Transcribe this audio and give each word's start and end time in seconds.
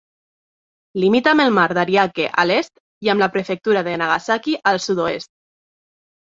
Limita 1.03 1.33
amb 1.33 1.43
el 1.43 1.53
mar 1.57 1.65
d'Ariake 1.79 2.25
a 2.45 2.47
l'est 2.53 2.73
i 3.09 3.13
amb 3.15 3.25
la 3.27 3.29
prefectura 3.37 3.87
de 3.91 3.95
Nagasaki 4.05 4.59
al 4.75 4.85
sud-oest. 4.89 5.35